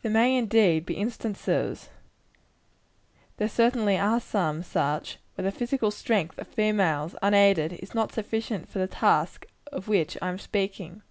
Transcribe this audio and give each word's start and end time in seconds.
There 0.00 0.10
may, 0.10 0.34
indeed, 0.34 0.86
be 0.86 0.94
instances 0.94 1.90
there 3.36 3.50
certainly 3.50 3.98
are 3.98 4.18
some 4.18 4.62
such 4.62 5.18
where 5.34 5.42
the 5.42 5.50
physical 5.52 5.90
strength 5.90 6.38
of 6.38 6.48
females, 6.48 7.14
unaided, 7.20 7.74
is 7.74 7.94
not 7.94 8.10
sufficient 8.12 8.66
for 8.70 8.78
the 8.78 8.86
task 8.86 9.44
of 9.70 9.86
which 9.86 10.16
I 10.22 10.30
am 10.30 10.38
speaking. 10.38 11.02